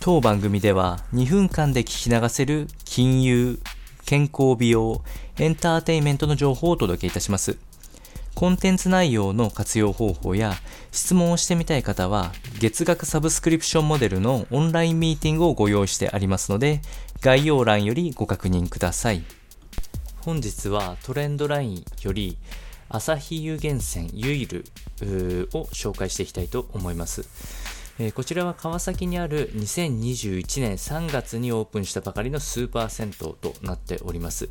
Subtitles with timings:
[0.00, 3.58] 当番組では2分間で聞き流せる金融、
[4.06, 5.02] 健康美容、
[5.38, 7.58] エンターテインメントの情報をお届けいたします。
[8.36, 10.54] コンテンツ内容の活用方法や
[10.92, 12.30] 質問をしてみたい方は
[12.60, 16.80] 月額サブスクリプションモデルのオンラインミーティングをご用意してありますので
[17.20, 19.24] 概要欄よりご確認ください。
[20.20, 22.38] 本日はトレンドラインより
[22.88, 24.64] 朝日湯源泉ユイル
[25.52, 27.77] を紹介していきたいと思います。
[28.00, 34.48] えー、こちらは川崎にある2021年3月にオープンしたばかりのスーパー銭湯となっております。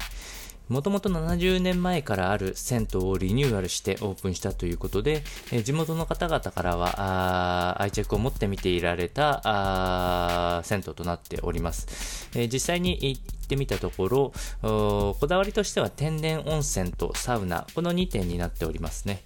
[0.67, 12.29] もともと70年前からある銭湯をリニューアルしてオープンしたということで、え地元の方々からは愛着を持って見ていられた銭湯となっております。
[12.35, 19.21] え実際に行ってみたところ、こだわりとしては天然温泉とサウナ、この2点になっておりますね。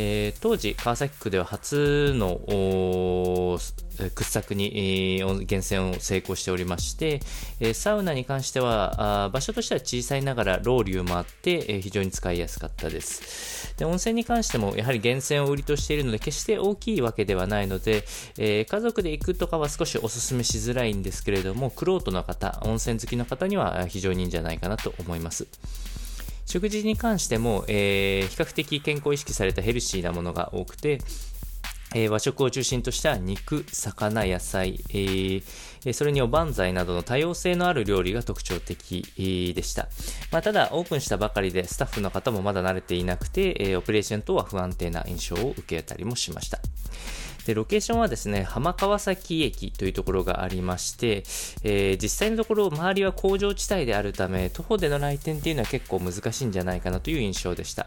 [0.00, 7.20] えー、当時、川崎区では初の掘削に、えー、源泉を成功しておりまして、
[7.58, 18.04] えー、サウナに関してはあ場所としては小さいながらロウリュもあって、えー、非常に使いやすかったですで温泉に関してもやはり源泉を売りとしているので決して大きいわけではないので、
[18.38, 25.46] えー、家族で行くとかは少しお勧めしづらいんですけれども、クロートの方、温泉好きの方には非常にいいんじゃないかなと思います。
[26.48, 30.98] 食事に関しても、えー、比較的健康意識されたヘルシーなものが多くて、
[31.94, 39.88] えー、和食を中心とした肉、魚、野菜、えー、それにおばんざいなどの多様性のある料理が特徴的でした。
[40.32, 46.60] まあ、ただ、オープンしたばかりでスタッフの方もまだ慣れていなくて、えー、オペレーション等は不安定な印象を受けたりもしました。
[47.48, 51.22] で、ロケーションはですね、浜川崎駅というところがありまして、
[51.64, 57.86] えー、実際のところ周りは工場地帯であるため、徒歩での来店っていうのは結構難しいんじゃないかなという印象でした。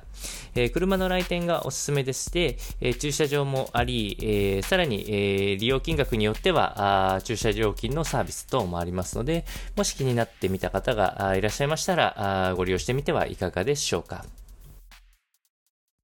[0.56, 9.45] えー、車の来店がおすすめでして、え、駐車場もあり、えさらに、え利用金額によってはあ駐車料金のサービス等もありますので、
[9.76, 14.26] もし気になってみた方がいらっしゃいましたら、ご利用してみてはいかがでしょうか。